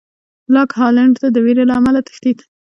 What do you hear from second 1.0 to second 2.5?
ته د وېرې له امله تښتېد.